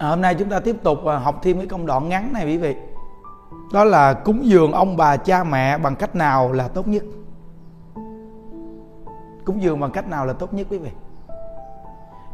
à, 0.00 0.08
hôm 0.08 0.20
nay 0.20 0.34
chúng 0.34 0.48
ta 0.48 0.60
tiếp 0.60 0.76
tục 0.82 1.04
à, 1.06 1.18
học 1.18 1.38
thêm 1.42 1.58
cái 1.58 1.66
công 1.66 1.86
đoạn 1.86 2.08
ngắn 2.08 2.32
này 2.32 2.46
quý 2.46 2.56
vị. 2.56 2.76
Đó 3.72 3.84
là 3.84 4.12
cúng 4.12 4.40
dường 4.44 4.72
ông 4.72 4.96
bà 4.96 5.16
cha 5.16 5.44
mẹ 5.44 5.78
bằng 5.78 5.96
cách 5.96 6.16
nào 6.16 6.52
là 6.52 6.68
tốt 6.68 6.88
nhất? 6.88 7.02
Cúng 9.44 9.62
dường 9.62 9.80
bằng 9.80 9.90
cách 9.90 10.08
nào 10.08 10.26
là 10.26 10.32
tốt 10.32 10.54
nhất 10.54 10.66
quý 10.70 10.78
vị? 10.78 10.90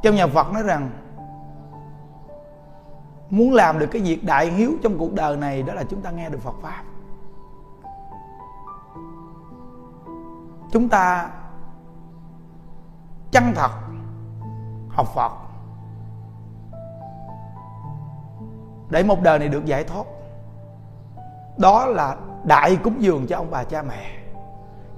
Trong 0.02 0.14
nhà 0.14 0.26
phật 0.26 0.52
nói 0.52 0.62
rằng 0.62 0.90
muốn 3.30 3.54
làm 3.54 3.78
được 3.78 3.86
cái 3.90 4.02
việc 4.02 4.24
đại 4.24 4.50
hiếu 4.50 4.70
trong 4.82 4.98
cuộc 4.98 5.14
đời 5.14 5.36
này 5.36 5.62
đó 5.62 5.74
là 5.74 5.84
chúng 5.84 6.00
ta 6.00 6.10
nghe 6.10 6.30
được 6.30 6.40
phật 6.42 6.54
pháp. 6.62 6.82
Chúng 10.72 10.88
ta 10.88 11.30
chân 13.30 13.44
thật 13.54 13.70
học 14.88 15.06
phật. 15.14 15.45
Để 18.90 19.02
một 19.02 19.22
đời 19.22 19.38
này 19.38 19.48
được 19.48 19.64
giải 19.64 19.84
thoát. 19.84 20.04
Đó 21.58 21.86
là 21.86 22.16
đại 22.44 22.76
cúng 22.76 23.02
dường 23.02 23.26
cho 23.26 23.36
ông 23.36 23.50
bà 23.50 23.64
cha 23.64 23.82
mẹ. 23.82 24.18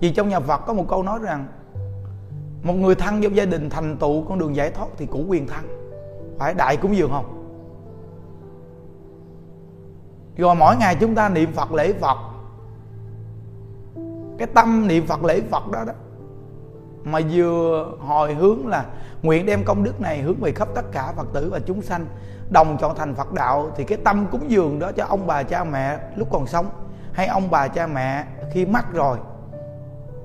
Vì 0.00 0.12
trong 0.12 0.28
nhà 0.28 0.40
phật 0.40 0.58
có 0.66 0.72
một 0.72 0.84
câu 0.88 1.02
nói 1.02 1.18
rằng, 1.22 1.46
một 2.62 2.74
người 2.74 2.94
thân 2.94 3.22
trong 3.22 3.36
gia 3.36 3.44
đình 3.44 3.70
thành 3.70 3.96
tựu 3.96 4.24
con 4.28 4.38
đường 4.38 4.56
giải 4.56 4.70
thoát 4.70 4.86
thì 4.96 5.06
cũ 5.06 5.24
quyền 5.28 5.46
thân. 5.46 5.64
Phải 6.38 6.54
đại 6.54 6.76
cúng 6.76 6.96
dường 6.96 7.10
không? 7.10 7.34
Rồi 10.36 10.54
mỗi 10.54 10.76
ngày 10.76 10.96
chúng 11.00 11.14
ta 11.14 11.28
niệm 11.28 11.52
phật 11.52 11.72
lễ 11.72 11.92
phật. 11.92 12.18
Cái 14.38 14.48
tâm 14.54 14.88
niệm 14.88 15.06
phật 15.06 15.24
lễ 15.24 15.40
phật 15.50 15.68
đó 15.70 15.84
đó 15.84 15.92
mà 17.04 17.20
vừa 17.30 17.86
hồi 18.00 18.34
hướng 18.34 18.66
là 18.66 18.84
nguyện 19.22 19.46
đem 19.46 19.64
công 19.64 19.84
đức 19.84 20.00
này 20.00 20.22
hướng 20.22 20.40
về 20.40 20.52
khắp 20.52 20.68
tất 20.74 20.84
cả 20.92 21.12
phật 21.16 21.26
tử 21.32 21.50
và 21.50 21.60
chúng 21.66 21.82
sanh, 21.82 22.06
đồng 22.50 22.76
chọn 22.80 22.96
thành 22.96 23.14
phật 23.14 23.32
đạo, 23.32 23.70
thì 23.76 23.84
cái 23.84 23.98
tâm 24.04 24.26
cúng 24.30 24.50
dường 24.50 24.78
đó 24.78 24.92
cho 24.92 25.04
ông 25.04 25.26
bà 25.26 25.42
cha 25.42 25.64
mẹ 25.64 25.98
lúc 26.16 26.28
còn 26.30 26.46
sống, 26.46 26.70
hay 27.12 27.26
ông 27.26 27.50
bà 27.50 27.68
cha 27.68 27.86
mẹ 27.86 28.24
khi 28.52 28.66
mất 28.66 28.92
rồi, 28.92 29.18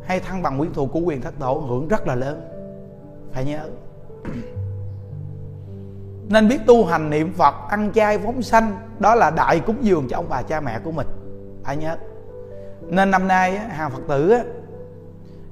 hay 0.06 0.20
thăng 0.20 0.42
bằng 0.42 0.60
quyến 0.60 0.74
thuộc 0.74 0.90
của 0.94 1.00
quyền 1.00 1.22
thất 1.22 1.34
tổ, 1.40 1.54
hưởng 1.54 1.88
rất 1.88 2.08
là 2.08 2.16
lớn. 2.16 2.50
Phải 3.32 3.46
nhớ. 3.46 3.70
Nên 6.30 6.48
biết 6.48 6.60
tu 6.68 6.86
hành 6.86 7.10
niệm 7.10 7.34
phật, 7.34 7.56
ăn 7.70 7.92
chay 7.94 8.18
phóng 8.18 8.42
sanh, 8.42 8.78
đó 9.00 9.16
là 9.16 9.32
đại 9.32 9.60
cúng 9.60 9.78
dường 9.82 10.08
cho 10.10 10.18
ông 10.18 10.26
bà 10.30 10.42
cha 10.42 10.60
mẹ 10.60 10.80
của 10.84 10.92
mình. 10.92 11.08
Phải 11.64 11.78
nhớ. 11.78 11.98
Nên 12.82 13.12
năm 13.12 13.28
nay 13.28 13.58
hàng 13.58 13.92
phật 13.92 14.02
tử 14.08 14.40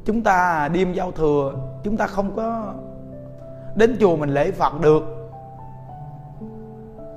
chúng 0.06 0.24
ta 0.24 0.70
đêm 0.74 0.94
giao 0.94 1.12
thừa, 1.12 1.54
chúng 1.84 1.98
ta 1.98 2.08
không 2.08 2.36
có 2.36 2.74
đến 3.76 3.98
chùa 4.00 4.16
mình 4.16 4.34
lễ 4.34 4.52
phật 4.52 4.82
được. 4.82 5.04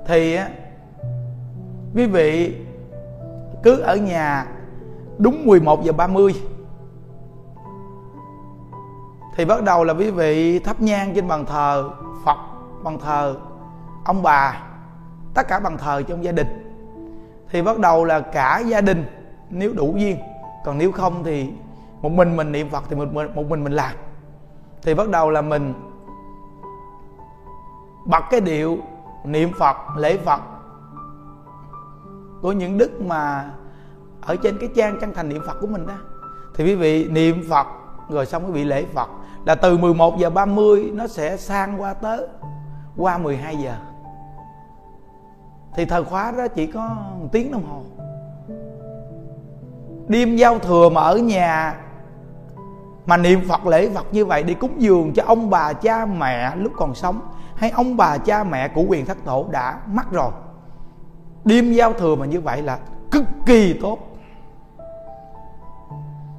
Thì 0.05 0.37
quý 1.95 2.05
vị 2.05 2.55
cứ 3.63 3.79
ở 3.79 3.95
nhà 3.95 4.47
đúng 5.17 5.45
11 5.45 5.83
giờ 5.83 5.91
30 5.91 6.33
thì 9.35 9.45
bắt 9.45 9.63
đầu 9.63 9.83
là 9.83 9.93
quý 9.93 10.11
vị 10.11 10.59
thắp 10.59 10.81
nhang 10.81 11.13
trên 11.15 11.27
bàn 11.27 11.45
thờ, 11.45 11.89
Phật 12.25 12.37
bàn 12.83 12.99
thờ, 12.99 13.35
ông 14.03 14.23
bà, 14.23 14.63
tất 15.33 15.47
cả 15.47 15.59
bàn 15.59 15.77
thờ 15.77 16.01
trong 16.07 16.23
gia 16.23 16.31
đình. 16.31 16.47
Thì 17.49 17.61
bắt 17.61 17.79
đầu 17.79 18.05
là 18.05 18.19
cả 18.19 18.63
gia 18.65 18.81
đình, 18.81 19.05
nếu 19.49 19.73
đủ 19.73 19.93
duyên. 19.97 20.17
Còn 20.65 20.77
nếu 20.77 20.91
không 20.91 21.23
thì 21.23 21.49
một 22.05 22.11
mình 22.11 22.37
mình 22.37 22.51
niệm 22.51 22.69
Phật 22.69 22.83
thì 22.89 22.95
một 22.95 23.05
mình, 23.13 23.35
một 23.35 23.49
mình 23.49 23.63
mình 23.63 23.73
làm. 23.73 23.95
Thì 24.81 24.93
bắt 24.93 25.09
đầu 25.09 25.29
là 25.29 25.41
mình 25.41 25.73
bật 28.05 28.23
cái 28.31 28.41
điệu 28.41 28.77
niệm 29.23 29.51
Phật 29.59 29.77
lễ 29.97 30.17
Phật 30.17 30.41
của 32.41 32.51
những 32.51 32.77
đức 32.77 33.01
mà 33.01 33.51
ở 34.21 34.35
trên 34.35 34.57
cái 34.59 34.69
trang 34.75 34.97
chân 35.01 35.13
thành 35.13 35.29
niệm 35.29 35.41
Phật 35.47 35.57
của 35.61 35.67
mình 35.67 35.87
đó. 35.87 35.93
Thì 36.55 36.63
quý 36.63 36.75
vị 36.75 37.07
niệm 37.09 37.43
Phật 37.49 37.67
rồi 38.09 38.25
xong 38.25 38.45
quý 38.45 38.51
vị 38.51 38.63
lễ 38.63 38.85
Phật 38.93 39.09
là 39.45 39.55
từ 39.55 39.77
11 39.77 40.17
giờ 40.17 40.29
30 40.29 40.91
nó 40.93 41.07
sẽ 41.07 41.37
sang 41.37 41.81
qua 41.81 41.93
tới 41.93 42.27
qua 42.97 43.17
12 43.17 43.57
giờ. 43.57 43.75
Thì 45.75 45.85
thời 45.85 46.03
khóa 46.03 46.31
đó 46.31 46.47
chỉ 46.47 46.67
có 46.67 46.89
một 47.19 47.27
tiếng 47.31 47.51
đồng 47.51 47.65
hồ. 47.65 47.81
Đêm 50.07 50.35
giao 50.35 50.59
thừa 50.59 50.89
mà 50.89 51.01
ở 51.01 51.17
nhà 51.17 51.81
mà 53.05 53.17
niệm 53.17 53.41
Phật 53.47 53.65
lễ 53.65 53.89
Phật 53.89 54.05
như 54.11 54.25
vậy 54.25 54.43
đi 54.43 54.53
cúng 54.53 54.71
dường 54.77 55.13
cho 55.13 55.23
ông 55.25 55.49
bà 55.49 55.73
cha 55.73 56.05
mẹ 56.05 56.55
lúc 56.55 56.71
còn 56.75 56.95
sống. 56.95 57.19
Hay 57.55 57.69
ông 57.69 57.97
bà 57.97 58.17
cha 58.17 58.43
mẹ 58.43 58.67
của 58.67 58.83
quyền 58.87 59.05
thất 59.05 59.17
tổ 59.25 59.45
đã 59.51 59.79
mất 59.87 60.11
rồi. 60.11 60.31
Đêm 61.45 61.73
giao 61.73 61.93
thừa 61.93 62.15
mà 62.15 62.25
như 62.25 62.41
vậy 62.41 62.61
là 62.61 62.79
cực 63.11 63.23
kỳ 63.45 63.73
tốt. 63.81 63.99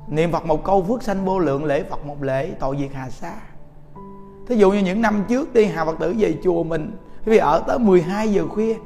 Niệm 0.08 0.32
phật 0.32 0.46
một 0.46 0.64
câu 0.64 0.82
phước 0.82 1.02
sanh 1.02 1.24
vô 1.24 1.38
lượng, 1.38 1.64
lễ 1.64 1.84
phật 1.90 2.06
một 2.06 2.22
lễ, 2.22 2.50
tội 2.60 2.76
diệt 2.80 2.90
hà 2.94 3.10
sa. 3.10 3.32
Thí 4.48 4.56
dụ 4.56 4.70
như 4.70 4.78
những 4.78 5.02
năm 5.02 5.24
trước 5.28 5.52
đi, 5.54 5.64
hà 5.64 5.84
phật 5.84 5.98
tử 5.98 6.14
về 6.18 6.36
chùa 6.44 6.62
mình, 6.64 6.96
quý 7.26 7.32
vị 7.32 7.38
ở 7.38 7.62
tới 7.66 7.78
12 7.78 8.28
giờ 8.28 8.46
khuya. 8.48 8.76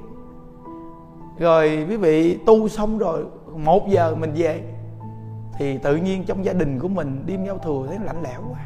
Rồi 1.38 1.86
quý 1.88 1.96
vị 1.96 2.38
tu 2.46 2.68
xong 2.68 2.98
rồi, 2.98 3.24
một 3.56 3.88
giờ 3.88 4.14
mình 4.14 4.32
về 4.36 4.62
thì 5.60 5.78
tự 5.78 5.96
nhiên 5.96 6.24
trong 6.24 6.44
gia 6.44 6.52
đình 6.52 6.78
của 6.78 6.88
mình 6.88 7.22
đêm 7.26 7.44
giao 7.44 7.58
thừa 7.58 7.84
thấy 7.88 7.98
lạnh 8.04 8.22
lẽo 8.22 8.40
quá. 8.50 8.60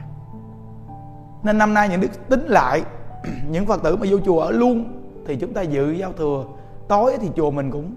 Nên 1.42 1.58
năm 1.58 1.74
nay 1.74 1.88
những 1.88 2.00
đức 2.00 2.28
tính 2.28 2.46
lại, 2.46 2.82
những 3.50 3.66
phật 3.66 3.82
tử 3.82 3.96
mà 3.96 4.06
vô 4.10 4.18
chùa 4.24 4.40
ở 4.40 4.50
luôn, 4.50 4.84
thì 5.26 5.36
chúng 5.36 5.52
ta 5.52 5.62
dự 5.62 5.90
giao 5.90 6.12
thừa. 6.12 6.44
Tối 6.88 7.16
thì 7.20 7.28
chùa 7.36 7.50
mình 7.50 7.70
cũng 7.70 7.94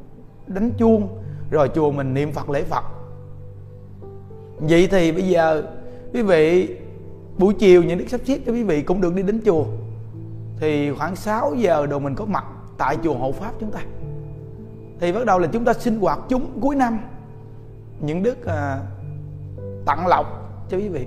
đánh 0.47 0.71
chuông, 0.77 1.07
rồi 1.51 1.69
chùa 1.75 1.91
mình 1.91 2.13
niệm 2.13 2.31
phật 2.31 2.49
lễ 2.49 2.63
phật. 2.63 2.83
Vậy 4.59 4.87
thì 4.91 5.11
bây 5.11 5.23
giờ, 5.23 5.63
quý 6.13 6.21
vị, 6.21 6.75
buổi 7.37 7.53
chiều 7.53 7.83
những 7.83 7.97
đức 7.97 8.05
sắp 8.07 8.21
xếp 8.25 8.39
cho 8.45 8.51
quý 8.51 8.63
vị 8.63 8.81
cũng 8.81 9.01
được 9.01 9.15
đi 9.15 9.23
đến 9.23 9.41
chùa. 9.45 9.65
Thì 10.59 10.91
khoảng 10.91 11.15
6 11.15 11.55
giờ 11.55 11.85
đồ 11.85 11.99
mình 11.99 12.15
có 12.15 12.25
mặt 12.25 12.45
tại 12.77 12.97
chùa 13.03 13.13
hộ 13.13 13.31
pháp 13.31 13.51
chúng 13.59 13.71
ta. 13.71 13.79
Thì 14.99 15.11
bắt 15.11 15.25
đầu 15.25 15.39
là 15.39 15.47
chúng 15.47 15.65
ta 15.65 15.73
sinh 15.73 15.99
hoạt 15.99 16.19
chúng 16.29 16.59
cuối 16.61 16.75
năm 16.75 16.99
những 17.99 18.23
đức 18.23 18.45
à, 18.45 18.79
tặng 19.85 20.07
lọc 20.07 20.25
cho 20.69 20.77
quý 20.77 20.89
vị 20.89 21.05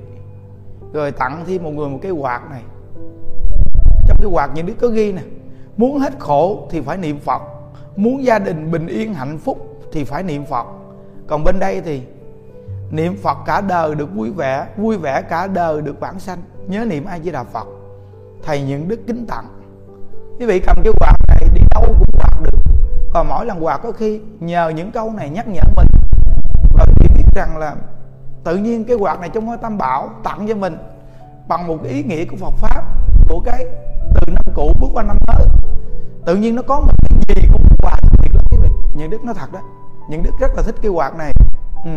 rồi 0.92 1.12
tặng 1.12 1.44
thêm 1.46 1.62
một 1.62 1.70
người 1.70 1.88
một 1.88 1.98
cái 2.02 2.12
quạt 2.12 2.40
này. 2.50 2.62
Trong 4.08 4.18
cái 4.20 4.30
quạt 4.32 4.50
những 4.54 4.66
đức 4.66 4.74
có 4.80 4.88
ghi 4.88 5.12
nè 5.12 5.22
muốn 5.76 5.98
hết 5.98 6.12
khổ 6.18 6.68
thì 6.70 6.80
phải 6.80 6.96
niệm 6.96 7.18
phật 7.18 7.42
muốn 7.96 8.24
gia 8.24 8.38
đình 8.38 8.70
bình 8.70 8.86
yên 8.86 9.14
hạnh 9.14 9.38
phúc 9.38 9.82
thì 9.92 10.04
phải 10.04 10.22
niệm 10.22 10.44
phật. 10.46 10.66
Còn 11.26 11.44
bên 11.44 11.58
đây 11.58 11.80
thì 11.80 12.02
niệm 12.90 13.16
phật 13.22 13.38
cả 13.46 13.60
đời 13.60 13.94
được 13.94 14.14
vui 14.14 14.30
vẻ 14.30 14.66
vui 14.76 14.96
vẻ 14.96 15.22
cả 15.22 15.46
đời 15.46 15.82
được 15.82 16.00
bản 16.00 16.20
sanh. 16.20 16.38
Nhớ 16.66 16.84
niệm 16.84 17.04
a 17.04 17.18
di 17.18 17.30
đà 17.30 17.44
phật. 17.44 17.66
Thầy 18.42 18.62
những 18.62 18.88
đức 18.88 19.00
kính 19.06 19.26
tặng. 19.26 19.46
Quý 20.38 20.46
vị 20.46 20.60
cầm 20.66 20.76
cái 20.84 20.92
quạt 21.00 21.16
này 21.28 21.48
đi 21.54 21.60
đâu 21.74 21.84
cũng 21.98 22.18
quạt 22.18 22.40
được 22.42 22.58
và 23.14 23.22
mỗi 23.22 23.46
lần 23.46 23.64
quạt 23.64 23.80
có 23.82 23.92
khi 23.92 24.20
nhờ 24.40 24.68
những 24.68 24.92
câu 24.92 25.12
này 25.12 25.30
nhắc 25.30 25.48
nhở 25.48 25.62
mình 25.76 25.86
rằng 27.34 27.56
là 27.58 27.76
tự 28.44 28.56
nhiên 28.56 28.84
cái 28.84 28.96
quạt 28.96 29.20
này 29.20 29.28
trong 29.28 29.46
ngôi 29.46 29.56
tam 29.56 29.78
bảo 29.78 30.10
tặng 30.22 30.46
cho 30.48 30.54
mình 30.54 30.76
bằng 31.48 31.66
một 31.66 31.82
ý 31.82 32.02
nghĩa 32.02 32.24
của 32.24 32.36
Phật 32.36 32.54
pháp, 32.56 32.82
của 33.28 33.40
cái 33.40 33.66
từ 34.14 34.32
năm 34.32 34.54
cũ 34.54 34.72
bước 34.80 34.88
qua 34.92 35.02
năm 35.02 35.16
mới. 35.26 35.46
Tự 36.26 36.36
nhiên 36.36 36.54
nó 36.54 36.62
có 36.62 36.80
một 36.80 36.92
cái 37.00 37.36
gì 37.36 37.48
cũng 37.52 37.62
quạt 37.82 38.00
thiệt 38.00 38.34
lắm 38.34 38.44
quý 38.50 38.58
vị 38.62 38.68
những 38.94 39.10
đức 39.10 39.24
nó 39.24 39.32
thật 39.32 39.52
đó 39.52 39.60
những 40.10 40.22
đức 40.22 40.30
rất 40.40 40.54
là 40.56 40.62
thích 40.62 40.74
cái 40.82 40.90
quạt 40.90 41.16
này. 41.16 41.32
Ừ. 41.84 41.90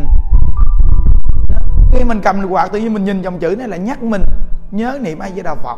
khi 1.92 2.04
mình 2.04 2.20
cầm 2.24 2.48
quạt 2.50 2.68
tự 2.72 2.78
nhiên 2.78 2.94
mình 2.94 3.04
nhìn 3.04 3.22
dòng 3.22 3.38
chữ 3.38 3.56
này 3.58 3.68
là 3.68 3.76
nhắc 3.76 4.02
mình 4.02 4.22
nhớ 4.70 4.98
niệm 5.02 5.18
ai 5.18 5.30
với 5.30 5.42
đạo 5.42 5.56
phật. 5.56 5.76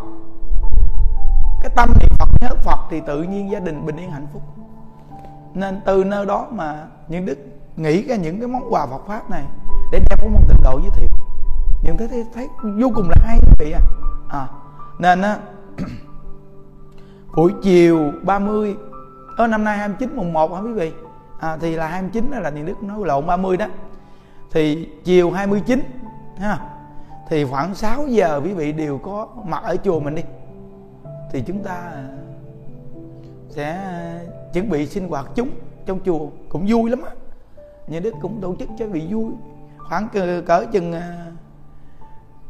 Cái 1.63 1.71
tâm 1.77 1.89
niệm 2.01 2.11
phật, 2.19 2.29
nhớ 2.41 2.49
phật 2.63 2.79
thì 2.91 3.01
tự 3.07 3.23
nhiên 3.23 3.51
gia 3.51 3.61
đình 3.61 3.87
bình 3.87 3.97
yên 3.97 4.11
hạnh 4.11 4.27
phúc. 4.33 4.43
Nên 5.55 5.81
từ 5.85 6.05
nơi 6.05 6.27
đó 6.27 6.47
mà 6.51 6.85
những 7.09 7.27
đức 7.27 7.39
nghĩ 7.77 8.03
ra 8.03 8.17
những 8.17 8.41
cái 8.41 8.49
món 8.49 8.75
quà 8.75 8.87
Phật 8.87 9.07
pháp 9.07 9.31
này 9.31 9.45
để 9.93 10.01
đem 10.11 10.19
của 10.23 10.29
môn 10.29 10.43
tịnh 10.49 10.63
độ 10.63 10.81
giới 10.83 10.91
thiệu. 10.95 11.09
Nhưng 11.83 11.97
thấy, 11.97 12.09
thấy 12.09 12.25
thấy 12.35 12.49
vô 12.63 12.91
cùng 12.95 13.09
là 13.09 13.17
hay 13.27 13.39
quý 13.43 13.53
vị 13.59 13.73
à, 13.73 13.81
à 14.29 14.49
nên 14.99 15.23
á 15.23 15.39
buổi 17.37 17.53
chiều 17.63 18.13
30 18.23 18.77
ở 19.37 19.47
năm 19.47 19.65
nay 19.65 19.79
29 19.79 20.17
mùng 20.17 20.33
1 20.33 20.55
hả 20.55 20.61
quý 20.61 20.73
vị? 20.73 20.93
À, 21.41 21.57
thì 21.61 21.77
là 21.77 21.87
29 21.87 22.31
đó 22.31 22.39
là 22.39 22.51
niệm 22.51 22.67
đức 22.67 22.83
nói 22.83 22.99
lộn 23.05 23.27
30 23.27 23.57
đó. 23.57 23.67
Thì 24.53 24.89
chiều 25.05 25.31
29 25.31 25.81
ha 26.39 26.59
thì 27.29 27.45
khoảng 27.45 27.75
6 27.75 28.07
giờ 28.07 28.41
quý 28.45 28.53
vị 28.53 28.73
đều 28.73 28.99
có 28.99 29.29
mặt 29.45 29.63
ở 29.65 29.77
chùa 29.85 30.01
mình 30.01 30.15
đi. 30.15 30.23
Thì 31.33 31.43
chúng 31.47 31.63
ta 31.63 31.93
sẽ 33.49 33.83
ờ, 33.85 34.19
chuẩn 34.53 34.71
bị 34.71 34.87
sinh 34.87 35.09
hoạt 35.09 35.27
chúng 35.35 35.51
trong 35.87 36.01
chùa. 36.05 36.29
Cũng 36.49 36.67
vui 36.69 36.91
lắm 36.91 37.03
á 37.03 37.11
nhà 37.89 38.01
đức 38.01 38.15
cũng 38.23 38.41
tổ 38.41 38.55
chức 38.59 38.69
cho 38.79 38.87
vị 38.87 39.07
vui. 39.11 39.33
Khoảng 39.79 40.09
cỡ, 40.09 40.43
cỡ 40.47 40.67
chừng 40.73 40.93
à, 40.93 41.27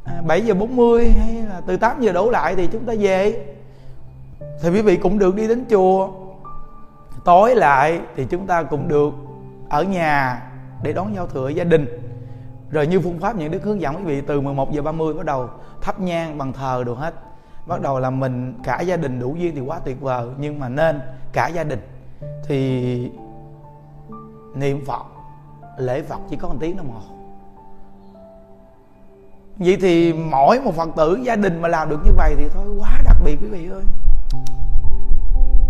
à, 0.05 0.23
bảy 0.27 0.41
giờ 0.41 0.55
bốn 0.55 0.77
mươi 0.77 1.11
hay 1.11 1.35
là 1.35 1.61
từ 1.67 1.77
8 1.77 2.01
giờ 2.01 2.13
đổ 2.13 2.31
lại 2.31 2.55
thì 2.55 2.69
chúng 2.73 2.85
ta 2.85 2.93
về. 2.99 3.47
Thì 4.63 4.71
quý 4.71 4.83
vị 4.83 4.97
cũng 4.97 5.19
được 5.19 5.35
đi 5.35 5.49
đến 5.49 5.65
chùa. 5.71 6.11
Tối 7.25 7.55
lại 7.55 8.01
thì 8.17 8.25
chúng 8.25 8.47
ta 8.47 8.63
cũng 8.63 8.89
được 8.89 9.15
ở 9.69 9.83
nhà 9.83 10.43
để 10.83 10.93
đón 10.93 11.15
giao 11.15 11.27
thừa 11.27 11.49
gia 11.49 11.65
đình. 11.65 11.87
Rồi 12.71 12.87
như 12.87 13.01
phương 13.01 13.19
pháp 13.19 13.37
những 13.37 13.51
đức 13.51 13.63
hướng 13.63 13.81
dẫn 13.81 13.97
quý 13.97 14.03
vị 14.03 14.21
từ 14.27 14.41
11 14.41 14.73
giờ 14.73 14.83
30 14.83 15.15
bắt 15.15 15.25
đầu 15.25 15.49
thắp 15.81 16.01
nhang 16.01 16.39
bằng 16.39 16.53
thờ 16.53 16.83
đồ 16.87 16.95
hết. 16.95 17.15
Bắt 17.67 17.81
đầu 17.81 18.01
là 18.01 18.11
mình 18.11 18.55
cả 18.65 18.81
gia 18.81 18.97
đình 18.97 19.21
đủ 19.21 19.37
duyên 19.39 19.55
thì 19.55 19.61
quá 19.61 19.79
tuyệt 19.85 20.01
vời 20.01 20.29
nhưng 20.39 20.59
mà 20.59 20.69
nên 20.69 21.01
cả 21.33 21.49
gia 21.49 21.65
đình. 21.65 21.81
Thì 22.47 23.11
niệm 24.55 24.85
phật 24.87 25.16
lễ 25.77 26.03
phật 26.03 26.21
chỉ 26.31 26.37
có 26.37 26.49
một 26.49 26.55
tiếng 26.61 26.77
đồng 26.77 26.91
hồ. 26.91 27.01
Vậy 29.59 29.77
thì 29.81 30.13
mỗi 30.13 30.61
một 30.61 30.75
phật 30.75 30.89
tử 30.97 31.19
gia 31.23 31.37
đình 31.37 31.63
mà 31.63 31.69
làm 31.69 31.89
được 31.89 32.01
như 32.05 32.11
vậy 32.17 32.35
thì 32.39 32.45
thôi, 32.55 32.65
quá 32.79 33.01
đặc 33.05 33.17
biệt 33.25 33.39
quý 33.43 33.49
vị 33.49 33.69
ơi. 33.71 33.83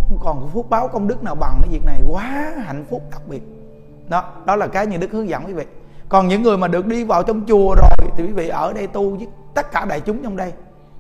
Không 0.08 0.18
còn 0.20 0.50
phúc 0.52 0.70
báo 0.70 0.88
công 0.88 1.08
đức 1.08 1.22
nào 1.22 1.34
bằng 1.34 1.58
cái 1.62 1.72
việc 1.72 1.84
này, 1.84 2.02
quá 2.08 2.52
hạnh 2.64 2.84
phúc 2.90 3.02
đặc 3.10 3.22
biệt. 3.28 3.42
Đó 4.08 4.32
đó 4.46 4.56
là 4.56 4.66
cái 4.66 4.86
như 4.86 4.96
đức 4.96 5.12
hướng 5.12 5.28
dẫn 5.28 5.44
quý 5.46 5.52
vị. 5.52 5.64
Còn 6.08 6.28
những 6.28 6.42
người 6.42 6.56
mà 6.56 6.68
được 6.68 6.86
đi 6.86 7.04
vào 7.04 7.22
trong 7.22 7.44
chùa 7.48 7.74
rồi 7.74 8.10
thì 8.16 8.24
quý 8.24 8.32
vị 8.32 8.48
ở 8.48 8.72
đây 8.72 8.86
tu 8.86 9.16
với 9.16 9.28
tất 9.54 9.72
cả 9.72 9.84
đại 9.84 10.00
chúng 10.00 10.22
trong 10.22 10.36
đây. 10.36 10.52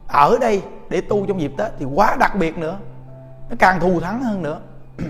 Ở 0.06 0.38
đây 0.40 0.62
để 0.88 1.00
tu 1.00 1.26
trong 1.26 1.40
dịp 1.40 1.52
tết 1.56 1.72
thì 1.78 1.86
quá 1.94 2.16
đặc 2.20 2.36
biệt 2.38 2.58
nữa. 2.58 2.78
Nó 3.50 3.56
càng 3.58 3.80
thù 3.80 4.00
thắng 4.00 4.22
hơn 4.22 4.42
nữa. 4.42 4.60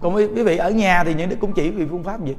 Còn 0.00 0.14
quý 0.14 0.42
vị 0.42 0.56
ở 0.56 0.70
nhà 0.70 1.04
thì 1.04 1.14
những 1.14 1.28
đức 1.28 1.36
cũng 1.40 1.52
chỉ 1.52 1.70
vì 1.70 1.86
phương 1.86 2.04
pháp 2.04 2.24
gì 2.24 2.36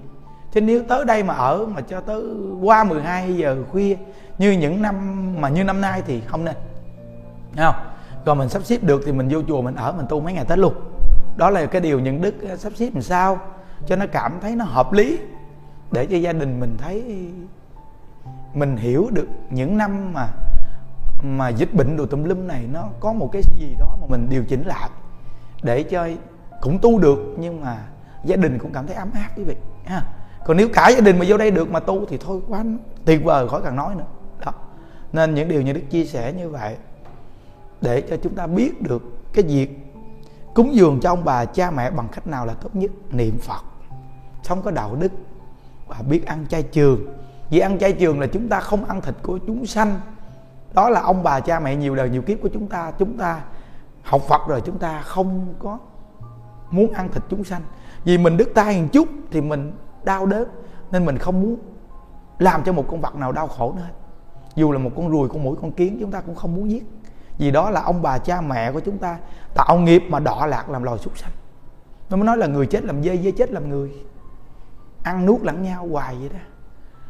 chứ 0.51 0.61
nếu 0.61 0.83
tới 0.87 1.05
đây 1.05 1.23
mà 1.23 1.33
ở 1.33 1.65
mà 1.65 1.81
cho 1.81 1.99
tới 1.99 2.23
qua 2.61 2.83
12 2.83 3.37
giờ 3.37 3.63
khuya, 3.71 3.95
như 4.37 4.51
những 4.51 4.81
năm 4.81 4.95
mà 5.41 5.49
như 5.49 5.63
năm 5.63 5.81
nay 5.81 6.01
thì 6.07 6.21
không 6.21 6.45
nên. 6.45 6.55
Thấy 7.55 7.65
không? 7.65 7.85
Còn 8.25 8.37
mình 8.37 8.49
sắp 8.49 8.63
xếp 8.63 8.83
được 8.83 9.01
thì 9.05 9.11
mình 9.11 9.27
vô 9.31 9.41
chùa 9.47 9.61
mình 9.61 9.75
ở 9.75 9.91
mình 9.91 10.05
tu 10.09 10.19
mấy 10.19 10.33
ngày 10.33 10.45
tết 10.45 10.57
luôn. 10.57 10.73
Đó 11.37 11.49
là 11.49 11.65
cái 11.65 11.81
điều 11.81 11.99
những 11.99 12.21
đức 12.21 12.35
ờ, 12.49 12.57
sắp 12.57 12.73
xếp 12.75 12.89
làm 12.93 13.01
sao 13.01 13.39
cho 13.87 13.95
nó 13.95 14.05
cảm 14.11 14.39
thấy 14.41 14.55
nó 14.55 14.65
hợp 14.65 14.93
lý, 14.93 15.19
để 15.91 16.05
cho 16.05 16.17
gia 16.17 16.33
đình 16.33 16.59
mình 16.59 16.77
thấy 16.77 17.27
mình 18.53 18.77
hiểu 18.77 19.07
được 19.11 19.27
những 19.49 19.77
năm 19.77 20.13
mà 20.13 20.27
mà 21.23 21.49
dịch 21.49 21.73
bệnh 21.73 21.97
đồ 21.97 22.05
tùm 22.05 22.23
lum 22.23 22.47
này 22.47 22.65
nó 22.73 22.83
có 22.99 23.13
một 23.13 23.29
cái 23.31 23.41
gì 23.59 23.75
đó 23.79 23.97
mà 24.01 24.07
mình 24.09 24.27
điều 24.29 24.43
chỉnh 24.43 24.63
lại 24.65 24.89
để 25.63 25.83
cho 25.83 26.07
cũng 26.61 26.79
tu 26.81 26.99
được, 26.99 27.35
nhưng 27.39 27.61
mà 27.61 27.77
gia 28.23 28.35
đình 28.35 28.59
cũng 28.59 28.73
cảm 28.73 28.87
thấy 28.87 28.95
ấm 28.95 29.09
áp 29.13 29.29
quý 29.37 29.43
vị, 29.43 29.55
ha 29.85 30.01
còn 30.45 30.57
nếu 30.57 30.69
cả 30.73 30.89
gia 30.89 30.99
đình 30.99 31.19
mà 31.19 31.25
vô 31.27 31.37
đây 31.37 31.51
được 31.51 31.71
mà 31.71 31.79
tu 31.79 32.05
thì 32.05 32.17
thôi, 32.17 32.41
quá 32.47 32.63
tuyệt 33.05 33.23
vời, 33.23 33.49
khỏi 33.49 33.61
cần 33.63 33.75
nói 33.75 33.95
nữa. 33.95 34.05
Đó. 34.45 34.53
Nên 35.13 35.33
những 35.33 35.49
điều 35.49 35.61
như 35.61 35.73
đức 35.73 35.81
chia 35.89 36.05
sẻ 36.05 36.33
như 36.33 36.49
vậy 36.49 36.75
để 37.81 38.01
cho 38.01 38.17
chúng 38.23 38.35
ta 38.35 38.47
biết 38.47 38.81
được 38.81 39.01
cái 39.33 39.43
việc 39.43 39.79
cúng 40.53 40.75
dường 40.75 40.99
cho 41.01 41.09
ông 41.09 41.25
bà 41.25 41.45
cha 41.45 41.71
mẹ 41.71 41.91
bằng 41.91 42.07
cách 42.11 42.27
nào 42.27 42.45
là 42.45 42.53
tốt 42.53 42.75
nhất. 42.75 42.91
Niệm 43.11 43.37
phật. 43.37 43.63
Sống 44.43 44.61
có 44.61 44.71
đạo 44.71 44.95
đức. 44.95 45.11
Và 45.87 45.95
biết 46.09 46.25
ăn 46.25 46.45
chay 46.49 46.63
trường. 46.63 47.05
Vì 47.49 47.59
ăn 47.59 47.79
chay 47.79 47.93
trường 47.93 48.19
là 48.19 48.27
chúng 48.27 48.49
ta 48.49 48.59
không 48.59 48.85
ăn 48.85 49.01
thịt 49.01 49.15
của 49.23 49.39
chúng 49.47 49.65
sanh. 49.65 49.99
Đó 50.73 50.89
là 50.89 51.01
ông 51.01 51.23
bà 51.23 51.39
cha 51.39 51.59
mẹ 51.59 51.75
nhiều 51.75 51.95
đời, 51.95 52.09
nhiều 52.09 52.21
kiếp 52.21 52.37
của 52.41 52.49
chúng 52.53 52.67
ta. 52.67 52.91
Chúng 52.91 53.17
ta 53.17 53.41
học 54.03 54.21
phật 54.27 54.41
rồi, 54.47 54.61
chúng 54.61 54.77
ta 54.77 55.01
không 55.01 55.53
có 55.59 55.77
muốn 56.71 56.93
ăn 56.93 57.09
thịt 57.13 57.23
chúng 57.29 57.43
sanh. 57.43 57.61
Vì 58.03 58.17
mình 58.17 58.37
đứt 58.37 58.51
tay 58.55 58.81
một 58.81 58.87
chút 58.91 59.07
thì 59.31 59.41
mình 59.41 59.71
đau 60.03 60.25
đớn, 60.25 60.47
nên 60.91 61.05
mình 61.05 61.17
không 61.17 61.41
muốn 61.41 61.57
làm 62.39 62.63
cho 62.63 62.73
một 62.73 62.85
con 62.87 63.01
vật 63.01 63.15
nào 63.15 63.31
đau 63.31 63.47
khổ 63.47 63.73
nữa 63.77 63.87
dù 64.55 64.71
là 64.71 64.79
một 64.79 64.89
con 64.95 65.09
ruồi, 65.09 65.29
con 65.29 65.43
mũi, 65.43 65.57
con 65.61 65.71
kiến, 65.71 65.97
chúng 65.99 66.11
ta 66.11 66.21
cũng 66.21 66.35
không 66.35 66.55
muốn 66.55 66.69
giết. 66.69 66.83
Vì 67.37 67.51
đó 67.51 67.69
là 67.69 67.81
ông 67.81 68.01
bà 68.01 68.17
cha 68.17 68.41
mẹ 68.41 68.71
của 68.71 68.79
chúng 68.79 68.97
ta 68.97 69.17
tạo 69.53 69.77
nghiệp 69.77 70.03
mà 70.09 70.19
đọa 70.19 70.45
lạc 70.45 70.69
làm 70.69 70.83
loài 70.83 70.97
súc 70.97 71.17
sanh. 71.17 71.31
Nó 72.09 72.17
mới 72.17 72.25
nói 72.25 72.37
là 72.37 72.47
người 72.47 72.65
chết 72.65 72.83
làm 72.83 73.03
dê 73.03 73.17
dê 73.17 73.31
chết 73.31 73.51
làm 73.51 73.69
người. 73.69 73.91
Ăn 75.03 75.25
nuốt 75.25 75.41
lẫn 75.41 75.63
nhau 75.63 75.87
hoài 75.91 76.15
vậy 76.15 76.29
đó. 76.29 76.39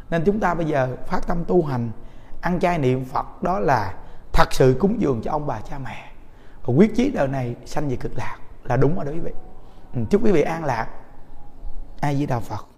Nên 0.09 0.23
chúng 0.25 0.39
ta 0.39 0.53
bây 0.53 0.65
giờ 0.65 0.97
phát 1.07 1.27
tâm 1.27 1.45
tu 1.45 1.63
hành, 1.65 1.91
ăn 2.41 2.59
chay 2.59 2.77
niệm 2.77 3.05
phật, 3.05 3.43
đó 3.43 3.59
là 3.59 3.93
thật 4.33 4.53
sự 4.53 4.77
cúng 4.79 5.01
dường 5.01 5.21
cho 5.21 5.31
ông 5.31 5.47
bà 5.47 5.59
cha 5.69 5.79
mẹ. 5.79 6.11
Và 6.65 6.73
quyết 6.73 6.95
chí 6.95 7.11
đời 7.11 7.27
này 7.27 7.55
sanh 7.65 7.89
về 7.89 7.95
cực 7.95 8.11
lạc 8.15 8.37
là 8.63 8.77
đúng 8.77 8.95
rồi 8.95 9.05
đó 9.05 9.11
quý 9.11 9.19
vị. 9.19 9.31
Ừ, 9.93 10.01
chúc 10.09 10.25
quý 10.25 10.31
vị 10.31 10.41
an 10.41 10.65
lạc. 10.65 10.87
Ai 12.01 12.15
với 12.15 12.25
đạo 12.25 12.39
phật. 12.39 12.68